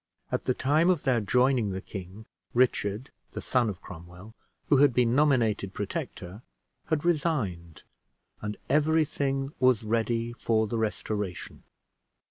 [0.31, 4.33] At the time of their joining the king, Richard, the son of Cromwell,
[4.67, 6.41] who had been nominated Protector,
[6.87, 7.83] had resigned,
[8.41, 11.61] and every thing was ready for the Restoration.